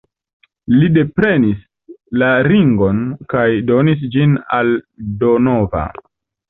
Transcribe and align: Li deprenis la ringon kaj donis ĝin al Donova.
Li 0.77 0.87
deprenis 0.95 1.59
la 2.23 2.31
ringon 2.49 3.05
kaj 3.35 3.47
donis 3.71 4.05
ĝin 4.17 4.37
al 4.61 4.77
Donova. 5.25 5.89